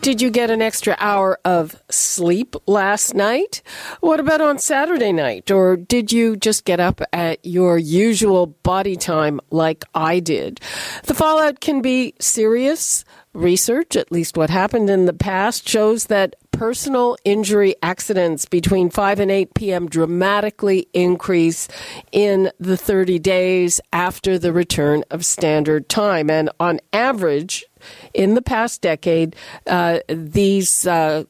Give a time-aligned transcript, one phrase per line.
[0.00, 3.62] Did you get an extra hour of sleep last night?
[4.00, 5.50] What about on Saturday night?
[5.50, 10.60] Or did you just get up at your usual body time like I did?
[11.04, 13.04] The fallout can be serious.
[13.34, 19.20] Research, at least what happened in the past, shows that personal injury accidents between 5
[19.20, 19.88] and 8 p.m.
[19.88, 21.68] dramatically increase
[22.10, 26.28] in the 30 days after the return of standard time.
[26.28, 27.64] And on average,
[28.12, 29.36] in the past decade,
[29.68, 31.24] uh, these uh,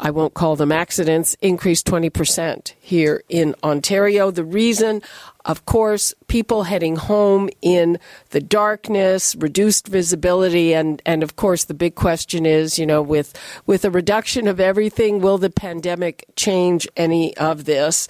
[0.00, 4.30] I won't call them accidents, increased 20% here in Ontario.
[4.30, 5.02] The reason,
[5.44, 7.98] of course, people heading home in
[8.30, 13.38] the darkness, reduced visibility, and, and of course, the big question is, you know, with,
[13.66, 18.08] with a reduction of everything, will the pandemic change any of this?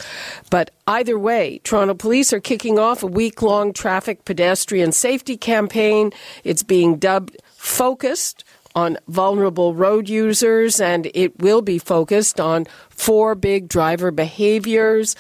[0.49, 6.13] But either way, Toronto police are kicking off a week long traffic pedestrian safety campaign.
[6.45, 8.43] It's being dubbed Focused
[8.75, 15.17] on vulnerable road users, and it will be focused on four big driver behaviors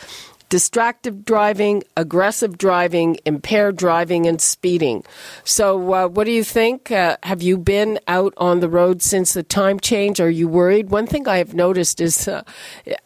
[0.51, 5.05] distracted driving, aggressive driving, impaired driving, and speeding.
[5.45, 6.91] So, uh, what do you think?
[6.91, 10.21] Uh, have you been out on the road since the time change?
[10.21, 10.91] Are you worried?
[10.91, 12.43] One thing I have noticed is uh,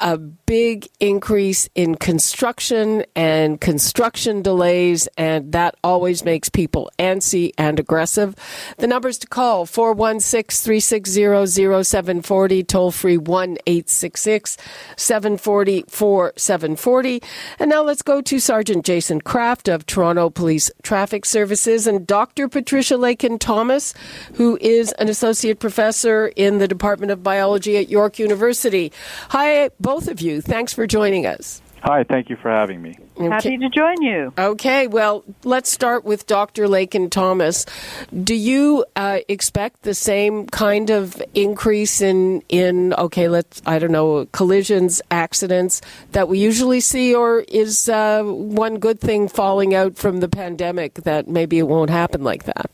[0.01, 7.79] a big increase in construction and construction delays, and that always makes people antsy and
[7.79, 8.35] aggressive.
[8.79, 14.57] The numbers to call 416 360 0740, toll free 1 866
[14.97, 17.21] 740 4740.
[17.59, 22.49] And now let's go to Sergeant Jason Kraft of Toronto Police Traffic Services and Dr.
[22.49, 23.95] Patricia Lakin Thomas,
[24.35, 28.93] who is an associate professor in the Department of Biology at York University.
[29.31, 30.41] Hi, both of you.
[30.41, 31.63] Thanks for joining us.
[31.85, 32.97] Hi, thank you for having me.
[33.19, 33.29] Okay.
[33.29, 34.33] Happy to join you.
[34.39, 36.67] Okay, well, let's start with Dr.
[36.67, 37.67] Lakin Thomas.
[38.11, 43.93] Do you uh, expect the same kind of increase in in okay, let's I don't
[43.93, 49.99] know collisions, accidents that we usually see, or is uh, one good thing falling out
[49.99, 52.71] from the pandemic that maybe it won't happen like that?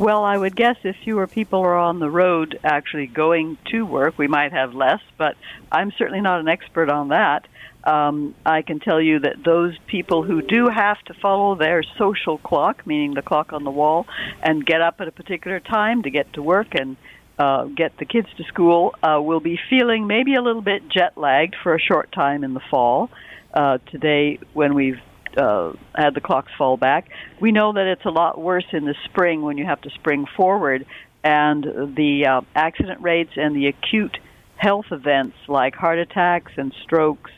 [0.00, 4.18] Well, I would guess if fewer people are on the road actually going to work,
[4.18, 5.36] we might have less, but
[5.70, 7.46] I'm certainly not an expert on that
[7.84, 12.38] um, I can tell you that those people who do have to follow their social
[12.38, 14.06] clock, meaning the clock on the wall,
[14.42, 16.96] and get up at a particular time to get to work and
[17.38, 21.16] uh, get the kids to school, uh, will be feeling maybe a little bit jet
[21.16, 23.10] lagged for a short time in the fall.
[23.52, 25.00] Uh, today, when we've
[25.36, 27.08] uh, had the clocks fall back,
[27.40, 30.24] we know that it's a lot worse in the spring when you have to spring
[30.36, 30.86] forward,
[31.24, 31.64] and
[31.96, 34.16] the uh, accident rates and the acute
[34.56, 37.32] health events like heart attacks and strokes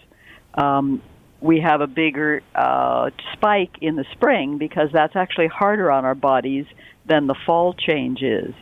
[0.54, 1.02] um,
[1.40, 6.14] we have a bigger uh, spike in the spring because that's actually harder on our
[6.14, 6.66] bodies
[7.06, 8.54] than the fall change is.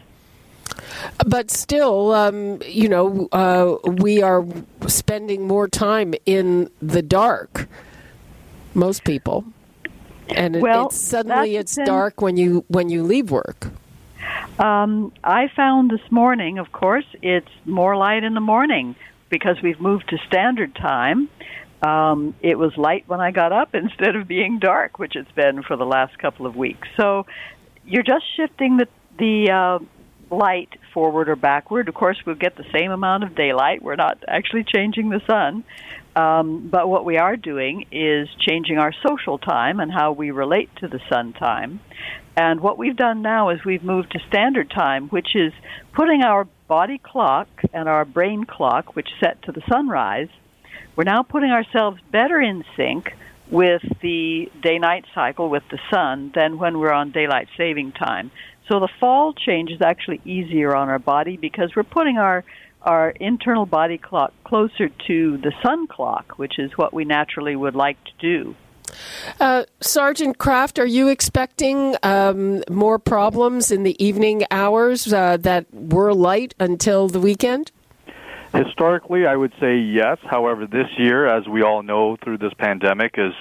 [1.25, 4.45] But still, um, you know, uh, we are
[4.89, 7.69] spending more time in the dark.
[8.75, 9.45] Most people,
[10.31, 13.69] and it, well, it's suddenly it's dark when you when you leave work.
[14.59, 18.97] Um, I found this morning, of course, it's more light in the morning
[19.29, 21.29] because we've moved to standard time
[21.83, 25.63] um, it was light when I got up instead of being dark, which it's been
[25.63, 26.89] for the last couple of weeks.
[26.97, 27.27] So
[27.85, 28.89] you're just shifting the
[29.19, 29.79] the uh,
[30.35, 31.89] light forward or backward.
[31.89, 33.83] Of course, we'll get the same amount of daylight.
[33.83, 35.65] We're not actually changing the sun.
[36.15, 40.75] Um, but what we are doing is changing our social time and how we relate
[40.77, 41.81] to the sun time.
[42.37, 45.53] And what we've done now is we've moved to standard time, which is
[45.95, 50.29] putting our body clock and our brain clock, which set to the sunrise,
[50.97, 53.13] we're now putting ourselves better in sync
[53.51, 58.31] with the day night cycle with the sun than when we're on daylight saving time.
[58.69, 62.45] So the fall change is actually easier on our body because we're putting our
[62.81, 67.77] our internal body clock closer to the sun clock, which is what we naturally would
[67.77, 68.57] like to do.
[69.41, 75.73] Uh, Sergeant Kraft, are you expecting um, more problems in the evening hours uh, that
[75.73, 77.71] were light until the weekend?
[78.55, 80.19] Historically, I would say yes.
[80.25, 83.33] However, this year, as we all know through this pandemic, is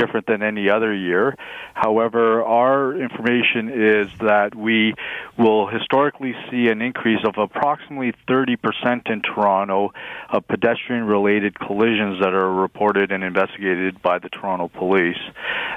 [0.00, 1.36] different than any other year.
[1.74, 4.94] However, our information is that we
[5.38, 9.92] will historically see an increase of approximately 30% in Toronto
[10.30, 15.20] of pedestrian related collisions that are reported and investigated by the Toronto Police.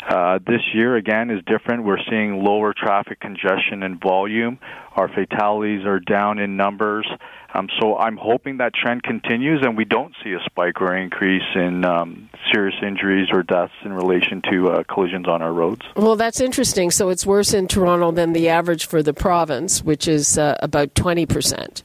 [0.08, 1.84] Uh, this year, again, is different.
[1.84, 4.60] We're seeing lower traffic congestion and volume.
[4.96, 7.08] Our fatalities are down in numbers.
[7.54, 11.44] Um, so I'm hoping that trend continues and we don't see a spike or increase
[11.56, 15.81] in um, serious injuries or deaths in relation to uh, collisions on our roads.
[15.95, 16.92] Well, that's interesting.
[16.92, 20.94] So it's worse in Toronto than the average for the province, which is uh, about
[20.94, 21.83] 20%.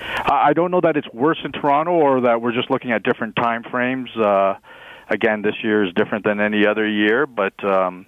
[0.00, 3.36] I don't know that it's worse in Toronto or that we're just looking at different
[3.36, 4.10] time frames.
[4.16, 4.54] Uh,
[5.08, 8.06] again, this year is different than any other year, but um,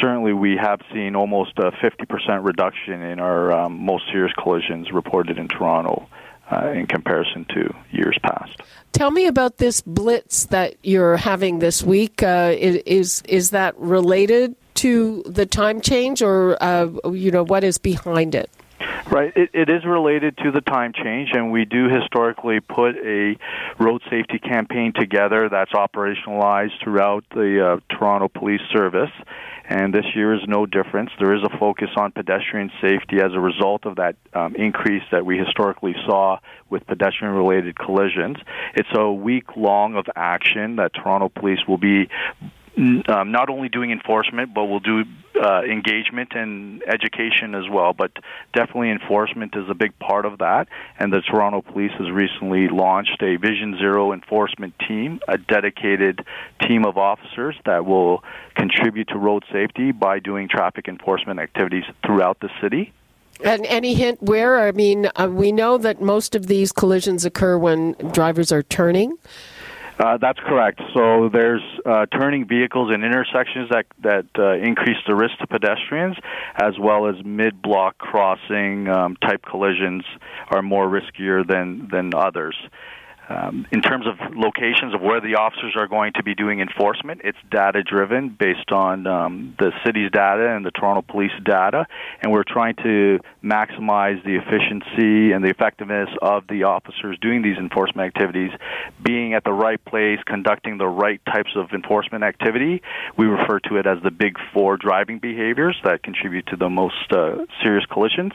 [0.00, 5.38] certainly we have seen almost a 50% reduction in our um, most serious collisions reported
[5.38, 6.08] in Toronto.
[6.52, 8.60] Uh, in comparison to years past.
[8.90, 12.24] Tell me about this blitz that you're having this week.
[12.24, 17.78] Uh, is is that related to the time change, or uh, you know what is
[17.78, 18.50] behind it?
[19.08, 19.32] Right.
[19.36, 23.36] It, it is related to the time change, and we do historically put a
[23.78, 29.10] road safety campaign together that's operationalized throughout the uh, Toronto Police Service.
[29.68, 31.10] And this year is no difference.
[31.20, 35.24] There is a focus on pedestrian safety as a result of that um, increase that
[35.24, 36.38] we historically saw
[36.68, 38.36] with pedestrian related collisions.
[38.74, 42.08] It's a week long of action that Toronto Police will be
[42.80, 45.04] um, not only doing enforcement, but we'll do
[45.40, 47.92] uh, engagement and education as well.
[47.92, 48.12] But
[48.54, 50.68] definitely enforcement is a big part of that.
[50.98, 56.24] And the Toronto Police has recently launched a Vision Zero enforcement team, a dedicated
[56.66, 58.24] team of officers that will
[58.54, 62.92] contribute to road safety by doing traffic enforcement activities throughout the city.
[63.42, 64.58] And any hint where?
[64.60, 69.16] I mean, uh, we know that most of these collisions occur when drivers are turning.
[70.00, 70.80] Uh, that's correct.
[70.94, 76.16] So there's uh, turning vehicles in intersections that that uh, increase the risk to pedestrians,
[76.56, 80.02] as well as mid-block crossing um, type collisions
[80.48, 82.56] are more riskier than than others.
[83.30, 87.20] Um, in terms of locations of where the officers are going to be doing enforcement,
[87.22, 91.86] it's data driven based on um, the city's data and the Toronto Police data,
[92.20, 97.56] and we're trying to maximize the efficiency and the effectiveness of the officers doing these
[97.56, 98.50] enforcement activities,
[99.00, 102.82] being at the right place, conducting the right types of enforcement activity.
[103.16, 107.12] We refer to it as the big four driving behaviors that contribute to the most
[107.12, 108.32] uh, serious collisions.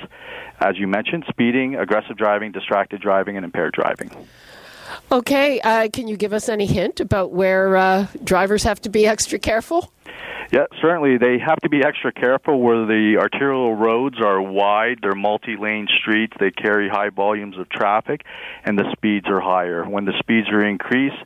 [0.61, 4.09] As you mentioned, speeding, aggressive driving, distracted driving, and impaired driving.
[5.11, 9.07] Okay, uh, can you give us any hint about where uh, drivers have to be
[9.07, 9.91] extra careful?
[10.51, 11.17] Yeah, certainly.
[11.17, 15.87] They have to be extra careful where the arterial roads are wide, they're multi lane
[15.99, 18.23] streets, they carry high volumes of traffic,
[18.63, 19.83] and the speeds are higher.
[19.83, 21.17] When the speeds are increased,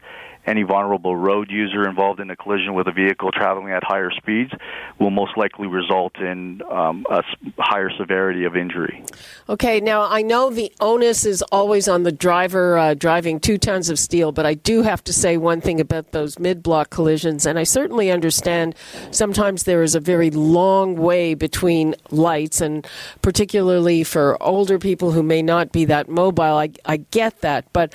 [0.45, 4.51] any vulnerable road user involved in a collision with a vehicle traveling at higher speeds
[4.97, 7.23] will most likely result in um, a
[7.57, 9.03] higher severity of injury.
[9.47, 13.89] Okay, now I know the onus is always on the driver uh, driving two tons
[13.89, 17.45] of steel, but I do have to say one thing about those mid block collisions,
[17.45, 18.75] and I certainly understand
[19.11, 22.87] sometimes there is a very long way between lights, and
[23.21, 27.93] particularly for older people who may not be that mobile, I, I get that, but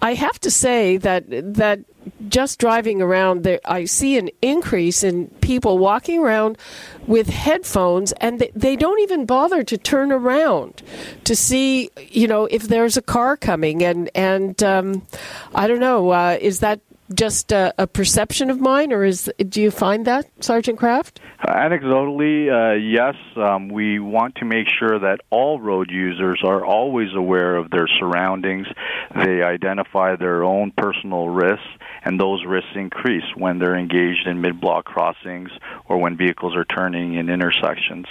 [0.00, 1.80] I have to say that that
[2.28, 6.58] just driving around there, I see an increase in people walking around
[7.06, 10.82] with headphones, and they, they don't even bother to turn around
[11.24, 13.82] to see, you know, if there's a car coming.
[13.82, 15.06] And and um,
[15.54, 16.80] I don't know, uh, is that
[17.14, 21.20] just a, a, perception of mine, or is do you find that, Sergeant Kraft?
[21.46, 23.14] Anecdotally, uh, yes.
[23.36, 27.86] Um, we want to make sure that all road users are always aware of their
[27.86, 28.66] surroundings.
[29.14, 31.66] They identify their own personal risks,
[32.04, 35.50] and those risks increase when they're engaged in mid-block crossings
[35.88, 38.06] or when vehicles are turning in intersections.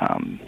[0.00, 0.40] Um,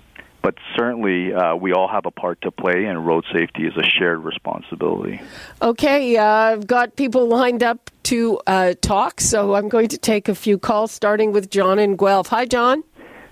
[0.50, 3.84] but certainly uh, we all have a part to play, and road safety is a
[3.84, 5.20] shared responsibility.
[5.62, 10.28] Okay, uh, I've got people lined up to uh, talk, so I'm going to take
[10.28, 12.26] a few calls, starting with John in Guelph.
[12.28, 12.82] Hi, John.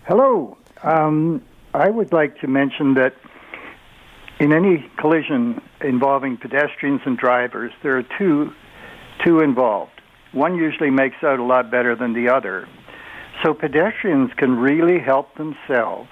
[0.07, 0.57] Hello.
[0.85, 1.43] Um,
[1.75, 3.15] I would like to mention that
[4.39, 8.53] in any collision involving pedestrians and drivers, there are two
[9.25, 10.01] two involved.
[10.31, 12.69] One usually makes out a lot better than the other.
[13.43, 16.09] So pedestrians can really help themselves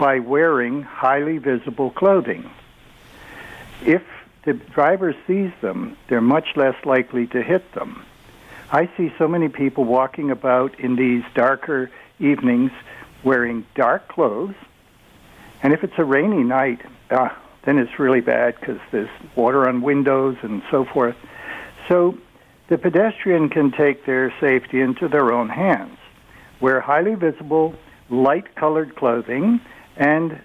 [0.00, 2.50] by wearing highly visible clothing.
[3.84, 4.02] If
[4.46, 8.02] the driver sees them, they're much less likely to hit them.
[8.72, 12.72] I see so many people walking about in these darker evenings
[13.22, 14.54] wearing dark clothes,
[15.62, 16.80] and if it's a rainy night,
[17.10, 17.28] uh,
[17.64, 21.16] then it's really bad because there's water on windows and so forth.
[21.88, 22.16] So
[22.68, 25.98] the pedestrian can take their safety into their own hands.
[26.58, 27.74] Wear highly visible,
[28.08, 29.60] light colored clothing
[30.00, 30.40] and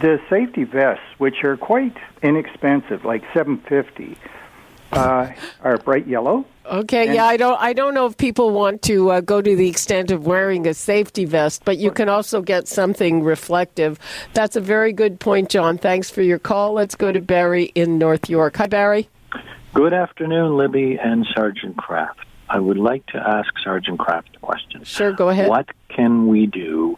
[0.00, 4.16] the safety vests, which are quite inexpensive, like 750
[4.92, 5.32] uh,
[5.62, 6.46] are bright yellow.
[6.64, 9.56] Okay, and yeah, I don't, I don't know if people want to uh, go to
[9.56, 13.98] the extent of wearing a safety vest, but you can also get something reflective.
[14.32, 15.76] That's a very good point, John.
[15.76, 16.72] Thanks for your call.
[16.72, 18.56] Let's go to Barry in North York.
[18.58, 19.08] Hi, Barry.
[19.74, 22.20] Good afternoon, Libby and Sergeant Kraft.
[22.48, 24.84] I would like to ask Sergeant Kraft a question.
[24.84, 25.48] Sure, go ahead.
[25.48, 26.96] What can we do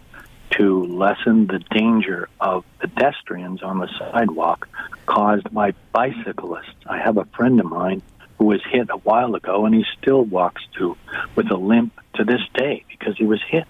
[0.53, 4.69] to lessen the danger of pedestrians on the sidewalk
[5.07, 6.75] caused by bicyclists.
[6.87, 8.03] I have a friend of mine
[8.39, 10.97] who was hit a while ago, and he still walks to
[11.37, 13.67] with a limp to this day because he was hit.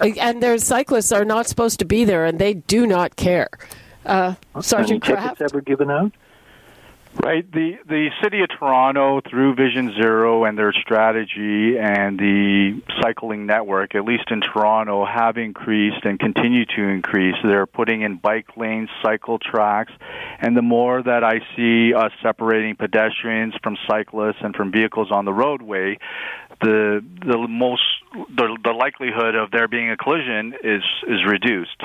[0.00, 3.48] And their cyclists are not supposed to be there, and they do not care.
[4.06, 5.38] Uh, Sergeant Any Kraft?
[5.38, 6.12] tickets ever given out?
[7.14, 7.50] Right.
[7.50, 13.94] The the city of Toronto through Vision Zero and their strategy and the cycling network,
[13.94, 17.34] at least in Toronto, have increased and continue to increase.
[17.42, 19.92] They're putting in bike lanes, cycle tracks,
[20.38, 25.24] and the more that I see us separating pedestrians from cyclists and from vehicles on
[25.24, 25.98] the roadway,
[26.60, 31.82] the the most the, the likelihood of there being a collision is is reduced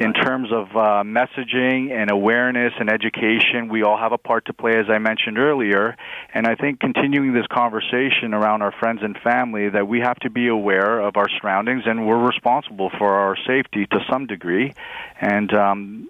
[0.00, 4.54] in terms of uh, messaging and awareness and education, we all have a part to
[4.54, 5.94] play, as I mentioned earlier.
[6.32, 10.30] And I think continuing this conversation around our friends and family, that we have to
[10.30, 14.72] be aware of our surroundings and we're responsible for our safety to some degree.
[15.20, 16.08] And um,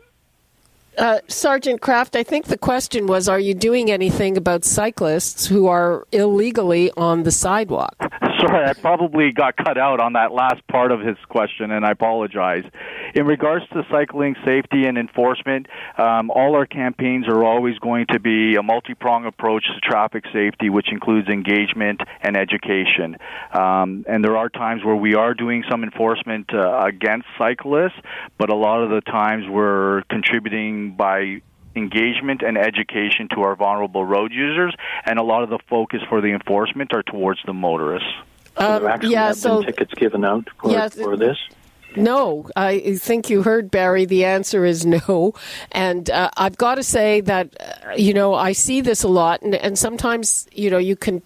[0.97, 5.67] uh, Sergeant Kraft, I think the question was Are you doing anything about cyclists who
[5.67, 7.97] are illegally on the sidewalk?
[8.41, 11.91] Sorry, I probably got cut out on that last part of his question, and I
[11.91, 12.65] apologize.
[13.15, 15.67] In regards to cycling safety and enforcement,
[15.99, 20.25] um, all our campaigns are always going to be a multi pronged approach to traffic
[20.33, 23.19] safety, which includes engagement and education.
[23.53, 28.01] Um, and there are times where we are doing some enforcement uh, against cyclists,
[28.39, 31.43] but a lot of the times we're contributing by
[31.77, 36.23] engagement and education to our vulnerable road users, and a lot of the focus for
[36.23, 38.09] the enforcement are towards the motorists.
[38.57, 41.39] Um, yeah, so tickets given out for, yeah, for this.
[41.97, 44.05] No, I think you heard Barry.
[44.05, 45.35] The answer is no,
[45.73, 49.43] and uh, I've got to say that uh, you know I see this a lot,
[49.43, 51.23] and, and sometimes you know you can.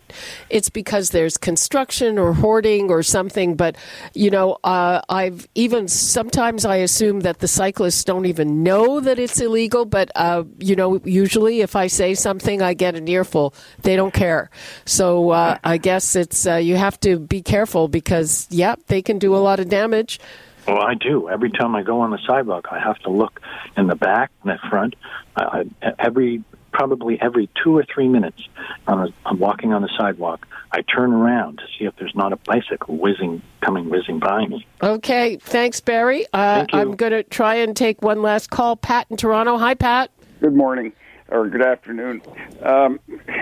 [0.49, 3.77] It's because there's construction or hoarding or something, but
[4.15, 9.19] you know uh, I've even sometimes I assume that the cyclists don't even know that
[9.19, 13.55] it's illegal, but uh, you know usually if I say something, I get an earful.
[13.83, 14.51] They don't care,
[14.87, 19.19] so uh, I guess it's uh, you have to be careful because yeah, they can
[19.19, 20.21] do a lot of damage.
[20.67, 21.29] Well, I do.
[21.29, 23.41] Every time I go on the sidewalk, I have to look
[23.77, 24.95] in the back and the front.
[25.37, 25.65] I,
[25.99, 26.43] every
[26.73, 28.49] probably every two or three minutes,
[28.87, 30.47] a, I'm walking on the sidewalk.
[30.73, 34.67] I turn around to see if there's not a bicycle whizzing coming whizzing by me.
[34.83, 36.27] Okay, thanks, Barry.
[36.33, 36.79] Uh, Thank you.
[36.81, 38.77] I'm going to try and take one last call.
[38.77, 39.57] Pat in Toronto.
[39.59, 40.11] Hi, Pat.
[40.41, 40.93] Good morning
[41.29, 42.23] or good afternoon.
[42.63, 43.01] Um,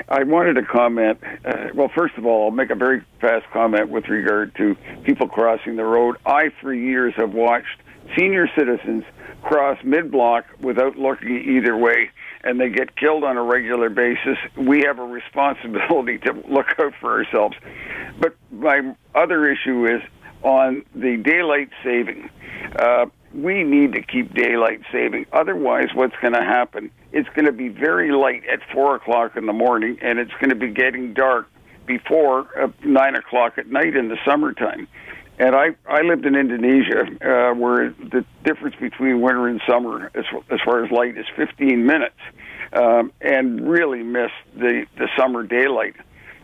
[0.08, 1.18] I wanted to comment.
[1.44, 5.28] Uh, well, first of all, I'll make a very fast comment with regard to people
[5.28, 6.16] crossing the road.
[6.24, 7.80] I, for years, have watched
[8.16, 9.04] senior citizens
[9.42, 12.10] cross mid block without looking either way,
[12.44, 14.38] and they get killed on a regular basis.
[14.56, 17.56] We have a responsibility to look out for ourselves.
[18.20, 20.02] But my other issue is
[20.42, 22.30] on the daylight saving.
[22.76, 25.26] Uh, we need to keep daylight saving.
[25.32, 26.90] Otherwise, what's going to happen?
[27.12, 30.50] It's going to be very light at four o'clock in the morning, and it's going
[30.50, 31.48] to be getting dark
[31.86, 34.88] before uh, nine o'clock at night in the summertime.
[35.38, 40.24] And I I lived in Indonesia, uh, where the difference between winter and summer, as
[40.50, 42.18] as far as light, is 15 minutes,
[42.72, 45.96] um, and really missed the the summer daylight.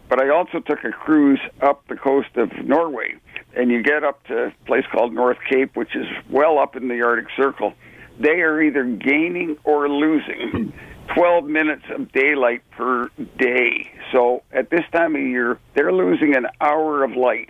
[0.09, 3.15] But I also took a cruise up the coast of Norway,
[3.55, 6.89] and you get up to a place called North Cape, which is well up in
[6.89, 7.75] the Arctic Circle.
[8.19, 10.73] They are either gaining or losing
[11.15, 13.09] 12 minutes of daylight per
[13.39, 13.91] day.
[14.13, 17.49] So at this time of year, they're losing an hour of light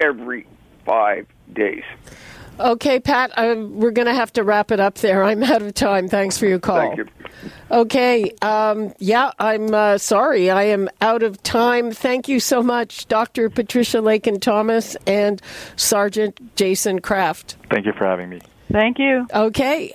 [0.00, 0.46] every
[0.84, 1.84] five days.
[2.58, 5.24] Okay, Pat, uh, we're going to have to wrap it up there.
[5.24, 6.08] I'm out of time.
[6.08, 6.94] Thanks for your call.
[6.94, 7.06] Thank you.
[7.70, 10.50] Okay, um, yeah, I'm uh, sorry.
[10.50, 11.90] I am out of time.
[11.90, 13.48] Thank you so much, Dr.
[13.48, 15.40] Patricia Lakin Thomas and
[15.76, 17.56] Sergeant Jason Kraft.
[17.70, 18.40] Thank you for having me.
[18.70, 19.26] Thank you.
[19.32, 19.94] Okay.